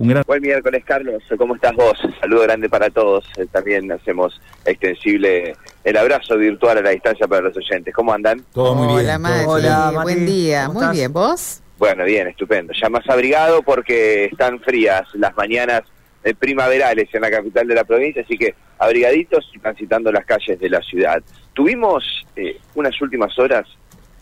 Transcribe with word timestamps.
Un 0.00 0.08
gran... 0.08 0.24
Buen 0.26 0.40
miércoles, 0.40 0.82
Carlos. 0.82 1.22
¿Cómo 1.36 1.56
estás 1.56 1.74
vos? 1.74 1.92
Saludo 2.22 2.44
grande 2.44 2.70
para 2.70 2.88
todos. 2.88 3.22
Eh, 3.36 3.44
También 3.52 3.92
hacemos 3.92 4.40
extensible 4.64 5.54
el 5.84 5.96
abrazo 5.98 6.38
virtual 6.38 6.78
a 6.78 6.80
la 6.80 6.88
distancia 6.88 7.28
para 7.28 7.42
los 7.42 7.56
oyentes. 7.58 7.92
¿Cómo 7.92 8.10
andan? 8.14 8.42
Todo 8.54 8.74
muy 8.74 8.86
Hola, 8.94 9.18
bien. 9.18 9.20
Mati. 9.20 9.44
Hola, 9.46 9.92
Mati. 9.92 10.02
Buen 10.04 10.24
día. 10.24 10.66
¿Cómo 10.68 10.72
Muy 10.78 10.82
estás? 10.84 10.96
bien. 10.96 11.12
¿Vos? 11.12 11.62
Bueno, 11.76 12.04
bien, 12.04 12.28
estupendo. 12.28 12.72
Ya 12.72 12.88
más 12.88 13.06
abrigado 13.10 13.60
porque 13.62 14.24
están 14.24 14.58
frías 14.60 15.02
las 15.12 15.36
mañanas 15.36 15.82
eh, 16.24 16.32
primaverales 16.34 17.14
en 17.14 17.20
la 17.20 17.30
capital 17.30 17.68
de 17.68 17.74
la 17.74 17.84
provincia, 17.84 18.22
así 18.22 18.38
que 18.38 18.54
abrigaditos 18.78 19.50
y 19.54 19.58
transitando 19.58 20.10
las 20.10 20.24
calles 20.24 20.58
de 20.58 20.70
la 20.70 20.80
ciudad. 20.80 21.22
Tuvimos 21.52 22.26
eh, 22.36 22.58
unas 22.74 22.98
últimas 23.02 23.38
horas 23.38 23.66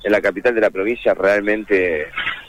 en 0.02 0.10
la 0.10 0.20
capital 0.20 0.56
de 0.56 0.60
la 0.60 0.70
provincia 0.70 1.14
realmente 1.14 2.08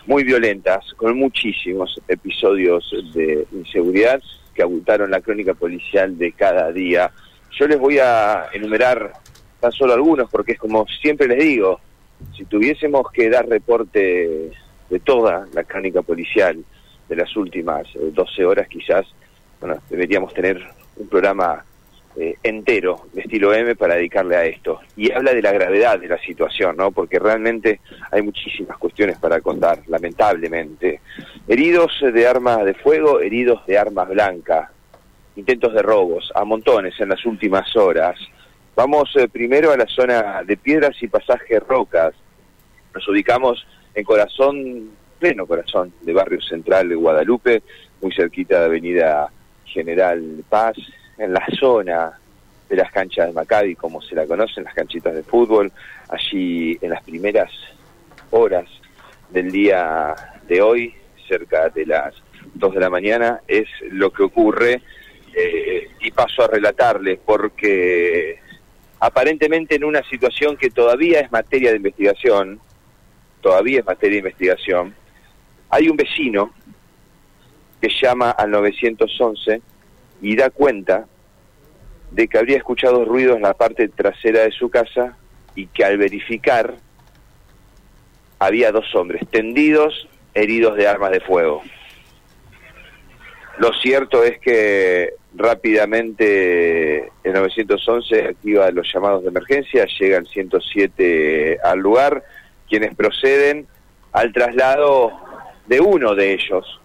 muy 0.10 0.24
violentas, 0.24 0.92
con 0.96 1.16
muchísimos 1.20 2.02
episodios 2.08 2.92
de 3.14 3.46
inseguridad 3.52 4.20
que 4.56 4.64
abultaron 4.64 5.12
la 5.12 5.22
crónica 5.22 5.54
policial 5.54 6.18
de 6.18 6.32
cada 6.32 6.72
día. 6.72 7.12
Yo 7.52 7.68
les 7.68 7.78
voy 7.78 8.00
a 8.00 8.48
enumerar 8.52 9.14
tan 9.60 9.72
solo 9.72 9.94
algunos 9.94 10.28
porque 10.32 10.54
es 10.54 10.58
como 10.58 10.88
siempre 11.00 11.28
les 11.28 11.38
digo, 11.38 11.80
si 12.36 12.44
tuviésemos 12.46 13.12
que 13.12 13.30
dar 13.30 13.48
reporte 13.48 14.50
de 14.90 15.00
toda 15.00 15.48
la 15.54 15.64
crónica 15.64 16.02
policial 16.02 16.58
de 17.08 17.16
las 17.16 17.38
últimas 17.38 17.86
eh, 17.94 18.10
12 18.12 18.46
horas 18.46 18.68
quizás, 18.68 19.06
bueno, 19.62 19.80
deberíamos 19.92 20.34
tener 20.34 20.60
un 20.96 21.08
programa 21.08 21.64
eh, 22.22 22.36
entero 22.44 23.08
de 23.14 23.22
estilo 23.22 23.54
M 23.54 23.76
para 23.78 23.96
dedicarle 23.96 24.36
a 24.36 24.44
esto. 24.44 24.82
Y 24.98 25.10
habla 25.10 25.34
de 25.34 25.42
la 25.42 25.54
gravedad 25.54 25.98
de 25.98 26.10
la 26.10 26.20
situación, 26.20 26.76
¿no? 26.76 26.92
Porque 26.92 27.18
realmente 27.18 27.80
hay 28.12 28.22
muchísimas 28.22 28.78
cuestiones 28.78 29.18
para 29.18 29.40
contar, 29.40 29.84
lamentablemente. 29.88 31.00
Heridos 31.48 31.94
de 32.02 32.28
armas 32.28 32.66
de 32.66 32.74
fuego, 32.74 33.22
heridos 33.22 33.66
de 33.66 33.78
armas 33.78 34.10
blancas, 34.10 34.70
intentos 35.38 35.74
de 35.74 35.82
robos, 35.82 36.30
a 36.36 36.44
montones 36.44 37.00
en 37.00 37.08
las 37.08 37.26
últimas 37.26 37.74
horas. 37.78 38.20
Vamos 38.76 39.16
eh, 39.16 39.30
primero 39.30 39.72
a 39.72 39.78
la 39.78 39.88
zona 39.88 40.44
de 40.44 40.58
piedras 40.58 41.02
y 41.02 41.08
pasaje 41.08 41.62
rocas. 41.62 42.14
Nos 42.94 43.08
ubicamos 43.08 43.66
en 43.96 44.04
corazón, 44.04 44.90
pleno 45.20 45.48
corazón 45.48 45.94
de 46.02 46.12
barrio 46.12 46.42
central 46.42 46.90
de 46.90 46.96
Guadalupe, 46.96 47.64
muy 48.02 48.12
cerquita 48.14 48.60
de 48.60 48.66
Avenida 48.66 49.32
General 49.64 50.44
Paz, 50.50 50.76
en 51.20 51.34
la 51.34 51.46
zona 51.60 52.18
de 52.70 52.76
las 52.76 52.92
canchas 52.92 53.28
de 53.28 53.34
Maccabi, 53.34 53.76
como 53.76 54.02
se 54.02 54.16
la 54.16 54.26
conocen, 54.26 54.64
las 54.64 54.74
canchitas 54.74 55.14
de 55.14 55.24
fútbol, 55.24 55.72
allí 56.08 56.78
en 56.82 56.92
las 56.92 57.04
primeras 57.04 57.52
horas 58.32 58.66
del 59.30 59.52
día 59.52 60.16
de 60.48 60.62
hoy, 60.62 60.94
cerca 61.28 61.70
de 61.70 61.86
las 61.86 62.16
2 62.54 62.74
de 62.74 62.80
la 62.80 62.90
mañana, 62.90 63.42
es 63.48 63.68
lo 63.92 64.12
que 64.12 64.24
ocurre 64.24 64.82
eh, 65.34 65.90
y 66.00 66.12
paso 66.12 66.44
a 66.44 66.48
relatarles 66.48 67.20
porque 67.24 68.40
aparentemente 69.00 69.76
en 69.76 69.84
una 69.84 70.04
situación 70.04 70.58
que 70.58 70.70
todavía 70.70 71.20
es 71.20 71.32
materia 71.32 71.72
de 71.72 71.78
investigación, 71.78 72.60
todavía 73.42 73.80
es 73.80 73.86
materia 73.86 74.16
de 74.16 74.30
investigación, 74.30 74.96
hay 75.70 75.90
un 75.90 75.98
vecino 75.98 76.54
que 77.82 77.90
llama 78.02 78.32
al 78.32 78.52
911 78.52 79.62
y 80.22 80.36
da 80.36 80.50
cuenta 80.50 81.06
de 82.12 82.28
que 82.28 82.38
habría 82.38 82.58
escuchado 82.58 83.06
ruidos 83.06 83.38
en 83.38 83.44
la 83.44 83.54
parte 83.54 83.88
trasera 83.88 84.42
de 84.42 84.52
su 84.52 84.70
casa 84.70 85.16
y 85.56 85.68
que 85.68 85.84
al 85.84 85.98
verificar 85.98 86.76
había 88.40 88.72
dos 88.72 88.94
hombres 88.96 89.28
tendidos, 89.30 90.08
heridos 90.34 90.78
de 90.78 90.88
armas 90.88 91.12
de 91.12 91.20
fuego. 91.20 91.62
Lo 93.58 93.74
cierto 93.74 94.24
es 94.24 94.40
que 94.40 95.14
rápidamente 95.36 97.12
el 97.24 97.34
911 97.34 98.28
activa 98.30 98.72
los 98.72 98.92
llamados 98.92 99.24
de 99.24 99.30
emergencia, 99.30 99.86
llega 100.00 100.18
el 100.18 100.28
107 100.28 101.60
al 101.64 101.80
lugar, 101.80 102.24
quienes 102.70 102.96
proceden 102.96 103.68
al 104.14 104.32
traslado 104.32 105.12
de 105.68 105.82
uno 105.82 106.16
de 106.16 106.34
ellos, 106.34 106.80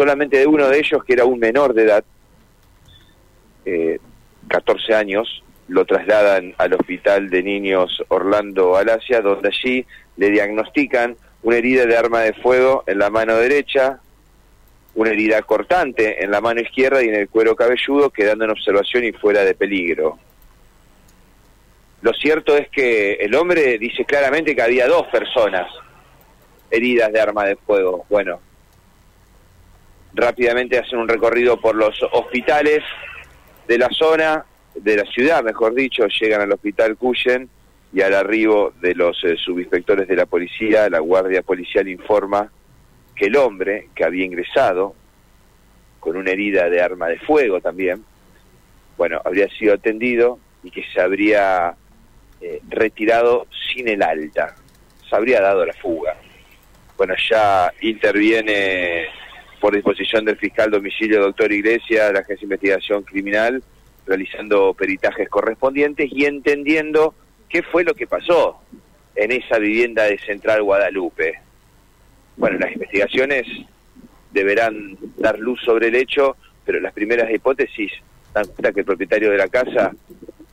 solamente 0.00 0.38
de 0.38 0.46
uno 0.46 0.66
de 0.66 0.78
ellos 0.78 1.04
que 1.04 1.12
era 1.12 1.26
un 1.26 1.38
menor 1.38 1.74
de 1.74 1.82
edad, 1.82 2.04
eh, 3.66 3.98
14 4.48 4.94
años, 4.94 5.44
lo 5.68 5.84
trasladan 5.84 6.54
al 6.56 6.72
hospital 6.72 7.28
de 7.28 7.42
niños 7.42 8.02
Orlando 8.08 8.78
Alasia, 8.78 9.20
donde 9.20 9.48
allí 9.48 9.84
le 10.16 10.30
diagnostican 10.30 11.18
una 11.42 11.58
herida 11.58 11.84
de 11.84 11.98
arma 11.98 12.20
de 12.20 12.32
fuego 12.32 12.82
en 12.86 12.98
la 12.98 13.10
mano 13.10 13.36
derecha, 13.36 14.00
una 14.94 15.10
herida 15.10 15.42
cortante 15.42 16.24
en 16.24 16.30
la 16.30 16.40
mano 16.40 16.62
izquierda 16.62 17.04
y 17.04 17.08
en 17.08 17.16
el 17.16 17.28
cuero 17.28 17.54
cabelludo, 17.54 18.08
quedando 18.08 18.46
en 18.46 18.52
observación 18.52 19.04
y 19.04 19.12
fuera 19.12 19.44
de 19.44 19.52
peligro. 19.52 20.18
Lo 22.00 22.14
cierto 22.14 22.56
es 22.56 22.70
que 22.70 23.16
el 23.20 23.34
hombre 23.34 23.76
dice 23.76 24.06
claramente 24.06 24.56
que 24.56 24.62
había 24.62 24.88
dos 24.88 25.08
personas 25.08 25.70
heridas 26.70 27.12
de 27.12 27.20
arma 27.20 27.44
de 27.44 27.56
fuego. 27.56 28.06
Bueno, 28.08 28.40
rápidamente 30.12 30.78
hacen 30.78 30.98
un 30.98 31.08
recorrido 31.08 31.60
por 31.60 31.74
los 31.74 31.96
hospitales 32.12 32.82
de 33.66 33.78
la 33.78 33.88
zona, 33.90 34.44
de 34.74 34.96
la 34.96 35.04
ciudad, 35.04 35.42
mejor 35.42 35.74
dicho, 35.74 36.06
llegan 36.06 36.40
al 36.40 36.52
hospital 36.52 36.96
Cuyen 36.96 37.48
y 37.92 38.02
al 38.02 38.14
arribo 38.14 38.72
de 38.80 38.94
los 38.94 39.22
eh, 39.24 39.36
subinspectores 39.36 40.06
de 40.08 40.16
la 40.16 40.26
policía, 40.26 40.88
la 40.88 41.00
guardia 41.00 41.42
policial 41.42 41.88
informa 41.88 42.50
que 43.14 43.26
el 43.26 43.36
hombre 43.36 43.88
que 43.94 44.04
había 44.04 44.24
ingresado 44.24 44.94
con 45.98 46.16
una 46.16 46.30
herida 46.30 46.68
de 46.70 46.80
arma 46.80 47.08
de 47.08 47.18
fuego 47.18 47.60
también, 47.60 48.04
bueno, 48.96 49.20
habría 49.24 49.48
sido 49.48 49.74
atendido 49.74 50.38
y 50.62 50.70
que 50.70 50.84
se 50.92 51.00
habría 51.00 51.74
eh, 52.40 52.60
retirado 52.68 53.46
sin 53.72 53.88
el 53.88 54.02
alta, 54.02 54.54
se 55.08 55.16
habría 55.16 55.40
dado 55.40 55.66
la 55.66 55.74
fuga. 55.74 56.16
Bueno, 56.96 57.14
ya 57.28 57.72
interviene 57.80 59.08
por 59.60 59.74
disposición 59.74 60.24
del 60.24 60.36
fiscal 60.36 60.70
domicilio 60.70 61.20
doctor 61.20 61.52
Iglesias, 61.52 62.12
la 62.12 62.20
Agencia 62.20 62.36
de 62.48 62.54
Investigación 62.54 63.02
Criminal, 63.02 63.62
realizando 64.06 64.74
peritajes 64.74 65.28
correspondientes 65.28 66.10
y 66.10 66.24
entendiendo 66.24 67.14
qué 67.48 67.62
fue 67.62 67.84
lo 67.84 67.94
que 67.94 68.06
pasó 68.06 68.60
en 69.14 69.32
esa 69.32 69.58
vivienda 69.58 70.04
de 70.04 70.18
Central 70.18 70.62
Guadalupe. 70.62 71.40
Bueno, 72.36 72.58
las 72.58 72.72
investigaciones 72.72 73.46
deberán 74.32 74.96
dar 75.18 75.38
luz 75.38 75.60
sobre 75.62 75.88
el 75.88 75.94
hecho, 75.94 76.36
pero 76.64 76.80
las 76.80 76.94
primeras 76.94 77.30
hipótesis 77.30 77.92
dan 78.32 78.46
cuenta 78.46 78.72
que 78.72 78.80
el 78.80 78.86
propietario 78.86 79.30
de 79.30 79.36
la 79.36 79.48
casa 79.48 79.92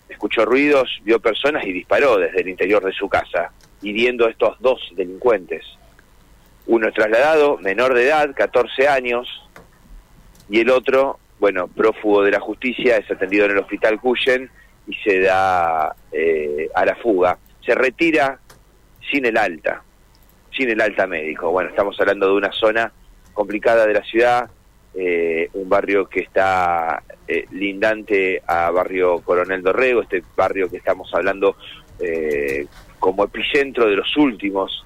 escuchó 0.10 0.46
ruidos, 0.46 1.00
vio 1.04 1.20
personas 1.20 1.66
y 1.66 1.72
disparó 1.72 2.18
desde 2.18 2.42
el 2.42 2.50
interior 2.50 2.84
de 2.84 2.92
su 2.92 3.08
casa, 3.08 3.52
hiriendo 3.82 4.26
a 4.26 4.32
estos 4.32 4.60
dos 4.60 4.82
delincuentes. 4.96 5.64
Uno 6.68 6.92
trasladado, 6.92 7.58
menor 7.58 7.94
de 7.94 8.06
edad, 8.06 8.34
14 8.36 8.88
años, 8.88 9.28
y 10.50 10.60
el 10.60 10.70
otro, 10.70 11.20
bueno, 11.40 11.68
prófugo 11.68 12.24
de 12.24 12.32
la 12.32 12.40
justicia, 12.40 12.98
es 12.98 13.10
atendido 13.10 13.46
en 13.46 13.52
el 13.52 13.58
hospital 13.60 14.00
Cuyen 14.00 14.50
y 14.88 14.94
se 14.96 15.20
da 15.22 15.96
eh, 16.12 16.70
a 16.74 16.86
la 16.86 16.96
fuga. 16.96 17.38
Se 17.66 17.76
retira 17.76 18.40
sin 19.12 19.26
el 19.26 19.38
alta, 19.38 19.82
sin 20.56 20.70
el 20.70 20.82
alta 20.82 21.08
médico. 21.08 21.52
Bueno, 21.52 21.70
estamos 21.70 22.00
hablando 22.00 22.28
de 22.28 22.34
una 22.34 22.52
zona 22.52 22.92
complicada 23.34 23.86
de 23.86 23.94
la 23.94 24.04
ciudad, 24.04 24.50
eh, 24.94 25.50
un 25.54 25.70
barrio 25.70 26.08
que 26.10 26.22
está 26.22 27.04
eh, 27.28 27.46
lindante 27.52 28.42
a 28.48 28.72
barrio 28.72 29.20
Coronel 29.20 29.62
Dorrego, 29.62 30.02
este 30.02 30.24
barrio 30.36 30.70
que 30.70 30.78
estamos 30.78 31.14
hablando 31.14 31.56
eh, 32.00 32.66
como 32.98 33.26
epicentro 33.26 33.88
de 33.88 33.96
los 33.96 34.18
últimos 34.18 34.86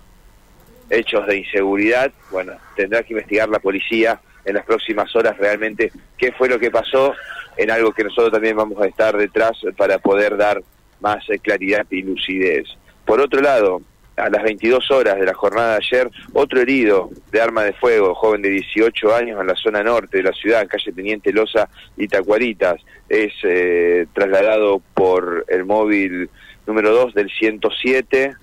hechos 0.91 1.25
de 1.25 1.37
inseguridad. 1.37 2.11
Bueno, 2.29 2.53
tendrá 2.75 3.01
que 3.01 3.13
investigar 3.13 3.49
la 3.49 3.59
policía 3.59 4.19
en 4.45 4.55
las 4.55 4.65
próximas 4.65 5.15
horas 5.15 5.37
realmente 5.37 5.91
qué 6.17 6.31
fue 6.33 6.49
lo 6.49 6.59
que 6.59 6.69
pasó 6.69 7.13
en 7.57 7.71
algo 7.71 7.91
que 7.93 8.03
nosotros 8.03 8.31
también 8.31 8.55
vamos 8.55 8.81
a 8.81 8.87
estar 8.87 9.15
detrás 9.17 9.57
para 9.77 9.99
poder 9.99 10.37
dar 10.37 10.61
más 10.99 11.27
eh, 11.29 11.39
claridad 11.39 11.85
y 11.89 12.01
lucidez. 12.01 12.67
Por 13.05 13.19
otro 13.19 13.41
lado, 13.41 13.81
a 14.17 14.29
las 14.29 14.43
22 14.43 14.91
horas 14.91 15.17
de 15.17 15.25
la 15.25 15.33
jornada 15.33 15.71
de 15.71 15.77
ayer, 15.77 16.09
otro 16.33 16.59
herido 16.59 17.09
de 17.31 17.41
arma 17.41 17.63
de 17.63 17.73
fuego, 17.73 18.13
joven 18.13 18.41
de 18.41 18.49
18 18.49 19.15
años 19.15 19.39
en 19.39 19.47
la 19.47 19.55
zona 19.55 19.83
norte 19.83 20.17
de 20.17 20.23
la 20.23 20.33
ciudad, 20.33 20.67
calle 20.67 20.91
Teniente 20.91 21.33
Loza 21.33 21.69
y 21.97 22.07
Tacuaritas, 22.07 22.81
es 23.09 23.33
eh, 23.43 24.05
trasladado 24.13 24.81
por 24.93 25.45
el 25.47 25.65
móvil 25.65 26.29
número 26.67 26.93
2 26.93 27.13
del 27.13 27.29
107 27.29 28.35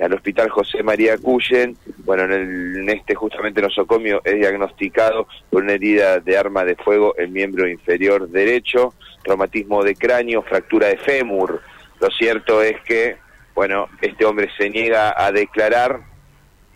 al 0.00 0.12
hospital 0.12 0.50
José 0.50 0.82
María 0.82 1.16
Cuyen, 1.18 1.76
bueno, 2.04 2.24
en, 2.24 2.32
el, 2.32 2.76
en 2.78 2.88
este 2.90 3.14
justamente 3.14 3.62
nosocomio 3.62 4.20
es 4.24 4.34
diagnosticado 4.34 5.26
por 5.50 5.62
una 5.62 5.72
herida 5.72 6.20
de 6.20 6.36
arma 6.36 6.64
de 6.64 6.76
fuego 6.76 7.14
en 7.18 7.32
miembro 7.32 7.68
inferior 7.68 8.28
derecho, 8.28 8.94
traumatismo 9.24 9.82
de 9.82 9.94
cráneo, 9.96 10.42
fractura 10.42 10.88
de 10.88 10.98
fémur. 10.98 11.62
Lo 12.00 12.10
cierto 12.10 12.62
es 12.62 12.80
que, 12.82 13.16
bueno, 13.54 13.88
este 14.00 14.24
hombre 14.24 14.50
se 14.56 14.68
niega 14.68 15.14
a 15.16 15.32
declarar 15.32 16.00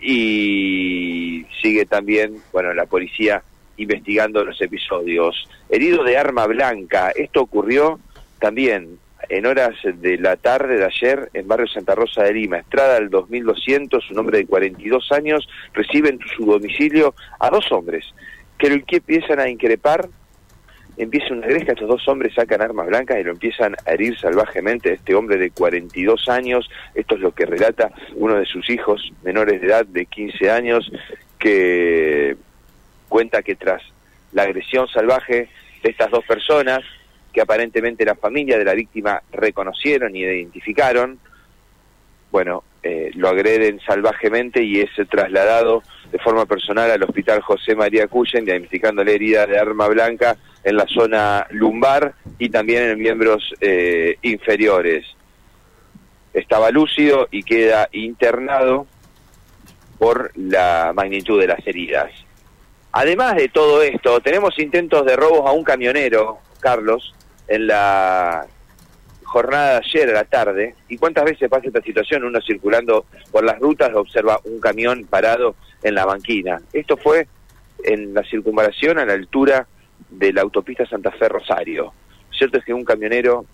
y 0.01 1.45
sigue 1.61 1.85
también, 1.85 2.37
bueno, 2.53 2.73
la 2.73 2.87
policía 2.87 3.43
investigando 3.77 4.45
los 4.45 4.61
episodios. 4.61 5.49
Herido 5.69 6.05
de 6.05 6.17
arma 6.17 6.47
blanca, 6.47 7.11
esto 7.11 7.43
ocurrió 7.43 7.99
también 8.39 8.99
en 9.31 9.47
horas 9.47 9.75
de 9.85 10.19
la 10.19 10.37
tarde 10.37 10.77
de 10.77 10.85
ayer 10.85 11.31
en 11.33 11.49
barrio 11.49 11.69
Santa 11.69 11.95
Rosa 11.95 12.25
de 12.25 12.35
Lima. 12.35 12.59
Estrada 12.59 12.95
del 12.95 13.11
2200, 13.11 14.11
un 14.11 14.19
hombre 14.19 14.39
de 14.39 14.47
42 14.47 15.13
años, 15.13 15.49
recibe 15.73 16.11
en 16.11 16.19
su 16.37 16.45
domicilio 16.45 17.15
a 17.39 17.49
dos 17.49 17.71
hombres 17.73 18.05
que 18.59 18.83
que 18.83 18.97
empiezan 18.97 19.41
a 19.41 19.49
increpar, 19.49 20.09
empieza 20.99 21.33
una 21.33 21.47
gresca, 21.47 21.73
estos 21.73 21.89
dos 21.89 22.07
hombres 22.09 22.35
sacan 22.35 22.61
armas 22.61 22.87
blancas 22.87 23.19
y 23.19 23.25
lo 23.25 23.31
empiezan 23.31 23.75
a 23.87 23.93
herir 23.93 24.19
salvajemente 24.19 24.93
este 24.93 25.15
hombre 25.15 25.39
de 25.39 25.51
42 25.51 26.29
años, 26.29 26.69
esto 26.95 27.15
es 27.15 27.21
lo 27.23 27.33
que 27.33 27.47
relata 27.47 27.91
uno 28.17 28.37
de 28.37 28.45
sus 28.45 28.69
hijos 28.69 29.13
menores 29.23 29.61
de 29.61 29.67
edad 29.67 29.87
de 29.87 30.05
15 30.05 30.51
años, 30.51 30.93
que 31.39 32.37
cuenta 33.09 33.43
que 33.43 33.57
tras 33.57 33.83
la 34.33 34.43
agresión 34.43 34.87
salvaje 34.89 35.49
de 35.83 35.91
estas 35.91 36.11
dos 36.11 36.25
personas, 36.27 36.81
que 37.33 37.41
aparentemente 37.41 38.05
la 38.05 38.15
familia 38.15 38.59
de 38.59 38.65
la 38.65 38.75
víctima 38.75 39.23
reconocieron 39.33 40.15
y 40.15 40.21
identificaron, 40.21 41.19
bueno, 42.31 42.63
eh, 42.83 43.11
lo 43.15 43.29
agreden 43.29 43.81
salvajemente 43.87 44.63
y 44.63 44.81
es 44.81 44.91
trasladado 45.09 45.83
de 46.11 46.19
forma 46.19 46.47
personal 46.47 46.91
al 46.91 47.03
hospital 47.03 47.41
José 47.41 47.75
María 47.75 48.07
Cuyen, 48.07 48.45
diagnosticando 48.45 49.05
la 49.05 49.11
herida 49.11 49.47
de 49.47 49.59
arma 49.59 49.87
blanca 49.89 50.37
en 50.65 50.77
la 50.77 50.87
zona 50.87 51.47
lumbar 51.51 52.15
y 52.39 52.49
también 52.49 52.85
en 52.85 52.99
miembros 52.99 53.55
eh, 53.61 54.17
inferiores. 54.23 55.07
Estaba 56.33 56.71
lúcido 56.71 57.29
y 57.31 57.43
queda 57.43 57.89
internado 57.93 58.87
por 59.99 60.33
la 60.37 60.93
magnitud 60.95 61.39
de 61.41 61.49
las 61.49 61.67
heridas. 61.67 62.11
Además 62.93 63.37
de 63.37 63.49
todo 63.49 63.83
esto, 63.83 64.21
tenemos 64.21 64.59
intentos 64.59 65.05
de 65.05 65.17
robos 65.17 65.49
a 65.49 65.53
un 65.53 65.63
camionero, 65.63 66.39
Carlos, 66.61 67.15
en 67.51 67.67
la 67.67 68.47
jornada 69.25 69.73
de 69.73 69.77
ayer 69.85 70.11
a 70.11 70.13
la 70.15 70.25
tarde. 70.25 70.75
¿Y 70.89 70.97
cuántas 70.97 71.25
veces 71.25 71.51
pasa 71.51 71.67
esta 71.67 71.83
situación? 71.83 72.25
Uno 72.25 72.41
circulando 72.41 73.05
por 73.31 73.45
las 73.45 73.59
rutas 73.59 73.95
observa 73.95 74.41
un 74.45 74.61
camión 74.61 75.05
parado 75.05 75.57
en 75.83 75.95
la 75.95 76.07
banquina. 76.07 76.63
Esto 76.73 76.97
fue 76.97 77.27
en 77.85 78.15
la 78.15 78.23
circunvalación 78.25 78.99
a 78.99 79.05
la 79.05 79.15
altura 79.15 79.67
de 80.09 80.33
la 80.33 80.43
autopista 80.43 80.87
Santa 80.87 81.11
Fe 81.11 81.29
Rosario. 81.29 81.93
Cierto 82.31 82.59
es 82.59 82.65
que 82.65 82.73
un 82.73 82.85
camionero 82.85 83.45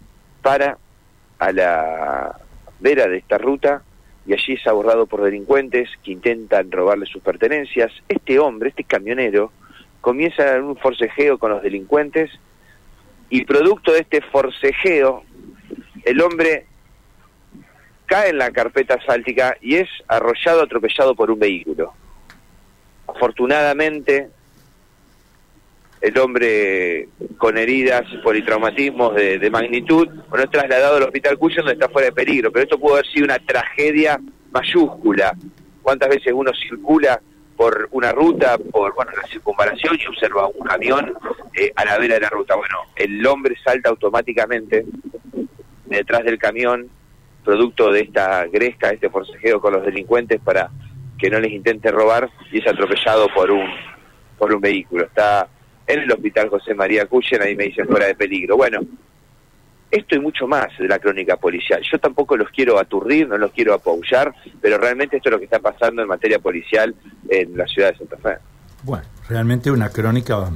para 0.43 0.79
a 1.39 1.53
la 1.53 2.39
vera 2.81 3.09
de 3.09 3.19
esta 3.19 3.39
ruta 3.39 3.83
y 4.27 4.35
allí 4.35 4.55
es 4.55 4.67
abordado 4.67 5.07
por 5.07 5.23
delincuentes 5.23 5.89
que 6.03 6.13
intentan 6.13 6.71
robarle 6.71 7.07
sus 7.07 7.23
pertenencias. 7.23 7.93
Este 8.09 8.39
hombre, 8.39 8.71
este 8.71 8.85
camionero, 8.85 9.53
comienza 10.03 10.61
un 10.61 10.77
forcejeo 10.77 11.39
con 11.39 11.51
los 11.51 11.63
delincuentes 11.63 12.31
y 13.31 13.45
producto 13.45 13.93
de 13.93 14.01
este 14.01 14.21
forcejeo, 14.21 15.25
el 16.05 16.21
hombre 16.21 16.67
cae 18.07 18.31
en 18.31 18.39
la 18.39 18.51
carpeta 18.51 18.95
asfáltica 18.95 19.57
y 19.61 19.77
es 19.77 19.89
arrollado, 20.07 20.63
atropellado 20.63 21.15
por 21.15 21.31
un 21.31 21.39
vehículo. 21.39 21.93
Afortunadamente, 23.09 24.31
el 26.01 26.19
hombre 26.19 27.09
con 27.39 27.59
heridas 27.59 28.05
politraumatismos 28.23 29.15
de, 29.15 29.39
de 29.39 29.51
magnitud, 29.51 30.09
bueno, 30.29 30.45
es 30.45 30.51
trasladado 30.51 30.97
al 30.97 31.03
hospital 31.05 31.39
Cuyo 31.39 31.57
donde 31.57 31.73
está 31.73 31.89
fuera 31.89 32.07
de 32.07 32.13
peligro, 32.13 32.53
pero 32.53 32.63
esto 32.63 32.79
pudo 32.79 32.95
haber 32.95 33.07
sido 33.07 33.25
una 33.25 33.39
tragedia 33.39 34.21
mayúscula. 34.53 35.35
¿Cuántas 35.83 36.09
veces 36.09 36.33
uno 36.33 36.53
circula 36.55 37.21
por 37.57 37.89
una 37.93 38.13
ruta, 38.13 38.59
por 38.59 38.95
bueno, 38.95 39.13
la 39.21 39.27
circunvalación 39.29 39.99
y 39.99 40.07
observa 40.07 40.47
un 40.47 40.67
camión 40.67 41.15
eh, 41.55 41.73
a 41.75 41.85
la 41.85 41.99
vera 41.99 42.15
de 42.15 42.21
la 42.21 42.31
ruta? 42.31 42.55
Bueno, 42.55 42.79
el 42.95 43.27
hombre 43.27 43.57
salta 43.65 43.91
automáticamente 43.91 44.85
detrás 45.87 46.25
del 46.25 46.39
camión, 46.39 46.89
producto 47.45 47.91
de 47.91 48.01
esta 48.01 48.47
gresca, 48.47 48.91
este 48.91 49.09
forcejeo 49.09 49.61
con 49.61 49.73
los 49.73 49.85
delincuentes 49.85 50.41
para 50.41 50.71
que 51.19 51.31
no 51.31 51.41
les 51.41 51.53
intente 51.53 51.91
robar 51.91 52.29
y 52.53 52.59
es 52.59 52.67
atropellado 52.67 53.29
por 53.35 53.51
un 53.51 53.67
por 54.39 54.53
un 54.53 54.61
vehículo. 54.61 55.05
Está 55.05 55.49
en 55.87 56.01
el 56.01 56.13
hospital 56.13 56.51
José 56.51 56.75
María 56.75 57.07
Cuyen, 57.07 57.43
ahí 57.43 57.57
me 57.57 57.65
dicen 57.65 57.87
fuera 57.87 58.07
de 58.07 58.15
peligro. 58.15 58.57
Bueno, 58.57 58.81
esto 59.91 60.17
y 60.17 60.19
mucho 60.19 60.47
más 60.47 60.67
de 60.79 60.89
la 60.89 60.99
crónica 60.99 61.37
policial. 61.37 61.81
Yo 61.91 61.99
tampoco 61.99 62.37
los 62.37 62.51
quiero 62.51 62.79
aturdir, 62.79 63.29
no 63.29 63.39
los 63.39 63.53
quiero 63.53 63.73
apoyar, 63.73 64.35
pero 64.61 64.79
realmente 64.79 65.17
esto 65.17 65.29
es 65.29 65.33
lo 65.33 65.39
que 65.39 65.45
está 65.45 65.61
pasando 65.61 66.03
en 66.03 66.09
materia 66.09 66.39
policial 66.39 66.95
en 67.29 67.57
la 67.57 67.67
ciudad 67.67 67.93
de 67.93 67.99
Santa 67.99 68.17
Fe. 68.17 68.37
Bueno, 68.83 69.05
realmente 69.29 69.71
una 69.71 69.91
crónica 69.91 70.51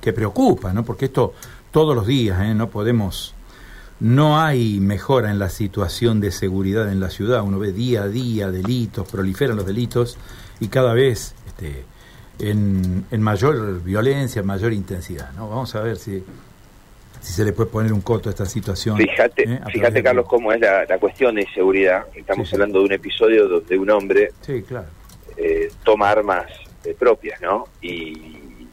que 0.00 0.12
preocupa, 0.12 0.72
¿no? 0.72 0.84
Porque 0.84 1.06
esto 1.06 1.34
todos 1.70 1.94
los 1.94 2.06
días, 2.06 2.40
¿eh? 2.42 2.54
No 2.54 2.68
podemos 2.68 3.34
no 4.02 4.40
hay 4.40 4.80
mejora 4.80 5.30
en 5.30 5.38
la 5.38 5.48
situación 5.48 6.20
de 6.20 6.32
seguridad 6.32 6.90
en 6.90 6.98
la 6.98 7.08
ciudad. 7.08 7.44
Uno 7.44 7.60
ve 7.60 7.70
día 7.70 8.02
a 8.02 8.08
día 8.08 8.50
delitos, 8.50 9.08
proliferan 9.08 9.56
los 9.56 9.64
delitos 9.64 10.18
y 10.58 10.66
cada 10.66 10.92
vez 10.92 11.36
este, 11.46 11.84
en, 12.40 13.22
mayor 13.22 13.80
violencia, 13.80 14.40
en 14.40 14.46
mayor 14.46 14.72
intensidad. 14.72 15.30
¿no? 15.34 15.48
Vamos 15.48 15.72
a 15.76 15.82
ver 15.82 15.96
si, 15.98 16.20
si 17.20 17.32
se 17.32 17.44
le 17.44 17.52
puede 17.52 17.70
poner 17.70 17.92
un 17.92 18.00
coto 18.00 18.28
a 18.28 18.32
esta 18.32 18.44
situación. 18.44 18.96
Fíjate, 18.96 19.44
¿eh? 19.44 19.60
fíjate 19.72 20.02
Carlos, 20.02 20.26
cómo 20.26 20.52
es 20.52 20.60
la, 20.60 20.98
cuestión 20.98 21.36
de 21.36 21.42
inseguridad. 21.42 22.04
Estamos 22.12 22.52
hablando 22.52 22.80
de 22.80 22.86
un 22.86 22.92
episodio 22.92 23.46
donde 23.46 23.78
un 23.78 23.90
hombre 23.90 24.32
eh, 25.36 25.70
toma 25.84 26.10
armas 26.10 26.46
eh, 26.84 26.94
propias, 26.98 27.40
¿no? 27.40 27.68
Y, 27.80 28.68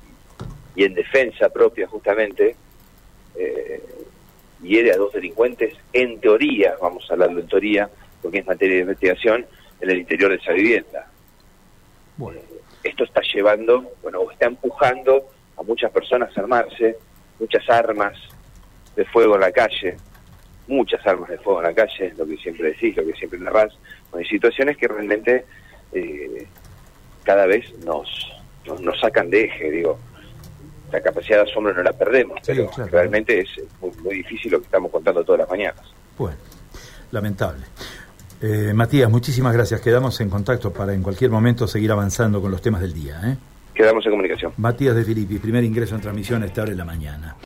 y 0.75 0.83
en 0.83 0.93
defensa 0.93 1.49
propia, 1.49 1.87
justamente, 1.87 2.55
hiere 4.61 4.91
a 4.91 4.97
dos 4.97 5.13
delincuentes, 5.13 5.73
en 5.93 6.19
teoría, 6.19 6.75
vamos 6.81 7.09
a 7.09 7.13
hablarlo 7.13 7.39
en 7.39 7.47
teoría, 7.47 7.89
porque 8.21 8.39
es 8.39 8.45
materia 8.45 8.75
de 8.75 8.81
investigación, 8.81 9.45
en 9.79 9.89
el 9.89 9.99
interior 9.99 10.31
de 10.31 10.37
esa 10.37 10.51
vivienda. 10.51 11.09
Bueno. 12.17 12.39
Esto 12.81 13.03
está 13.03 13.21
llevando, 13.21 13.91
bueno, 14.01 14.31
está 14.31 14.45
empujando 14.45 15.29
a 15.57 15.63
muchas 15.63 15.91
personas 15.91 16.35
a 16.37 16.39
armarse, 16.39 16.95
muchas 17.37 17.69
armas 17.69 18.17
de 18.95 19.03
fuego 19.03 19.35
en 19.35 19.41
la 19.41 19.51
calle, 19.51 19.97
muchas 20.65 21.05
armas 21.05 21.29
de 21.29 21.37
fuego 21.39 21.59
en 21.59 21.67
la 21.67 21.73
calle, 21.73 22.13
lo 22.17 22.25
que 22.25 22.37
siempre 22.37 22.69
decís, 22.69 22.95
lo 22.95 23.05
que 23.05 23.13
siempre 23.13 23.37
narrás, 23.37 23.77
hay 24.13 24.23
situaciones 24.25 24.77
que 24.77 24.87
realmente 24.87 25.43
eh, 25.93 26.47
cada 27.23 27.45
vez 27.45 27.65
nos, 27.85 28.09
nos 28.81 28.99
sacan 28.99 29.29
de 29.29 29.45
eje, 29.45 29.71
digo, 29.71 29.99
la 30.91 31.01
capacidad 31.01 31.43
de 31.43 31.51
asombro 31.51 31.73
no 31.73 31.83
la 31.83 31.93
perdemos, 31.93 32.39
pero 32.45 32.69
realmente 32.91 33.41
es 33.41 33.49
muy, 34.03 34.15
difícil 34.15 34.51
lo 34.51 34.59
que 34.59 34.65
estamos 34.65 34.91
contando 34.91 35.23
todas 35.23 35.39
las 35.39 35.49
mañanas. 35.49 35.81
Bueno, 36.17 36.37
lamentable. 37.11 37.65
Eh, 38.41 38.71
Matías, 38.73 39.09
muchísimas 39.09 39.53
gracias. 39.53 39.81
Quedamos 39.81 40.19
en 40.21 40.29
contacto 40.29 40.71
para 40.71 40.93
en 40.93 41.03
cualquier 41.03 41.29
momento 41.29 41.67
seguir 41.67 41.91
avanzando 41.91 42.41
con 42.41 42.51
los 42.51 42.61
temas 42.61 42.81
del 42.81 42.93
día. 42.93 43.19
¿eh? 43.25 43.37
Quedamos 43.73 44.05
en 44.05 44.11
comunicación. 44.11 44.53
Matías 44.57 44.95
de 44.95 45.03
Filippi, 45.03 45.39
primer 45.39 45.63
ingreso 45.63 45.95
en 45.95 46.01
transmisión 46.01 46.43
a 46.43 46.45
esta 46.45 46.61
hora 46.61 46.71
de 46.71 46.77
la 46.77 46.85
mañana. 46.85 47.35